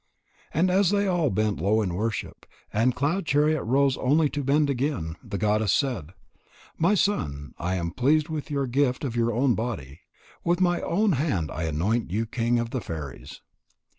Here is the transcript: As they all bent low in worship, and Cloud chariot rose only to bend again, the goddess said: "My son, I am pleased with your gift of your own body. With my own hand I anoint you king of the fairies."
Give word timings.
As 0.51 0.89
they 0.89 1.05
all 1.05 1.29
bent 1.29 1.61
low 1.61 1.79
in 1.79 1.93
worship, 1.93 2.47
and 2.73 2.95
Cloud 2.95 3.23
chariot 3.27 3.61
rose 3.63 3.97
only 3.97 4.29
to 4.31 4.43
bend 4.43 4.67
again, 4.67 5.15
the 5.23 5.37
goddess 5.37 5.71
said: 5.71 6.15
"My 6.75 6.95
son, 6.95 7.53
I 7.59 7.75
am 7.75 7.91
pleased 7.91 8.27
with 8.27 8.49
your 8.49 8.65
gift 8.65 9.03
of 9.03 9.15
your 9.15 9.31
own 9.31 9.53
body. 9.53 9.99
With 10.43 10.59
my 10.59 10.81
own 10.81 11.11
hand 11.11 11.51
I 11.51 11.65
anoint 11.65 12.09
you 12.09 12.25
king 12.25 12.57
of 12.57 12.71
the 12.71 12.81
fairies." 12.81 13.41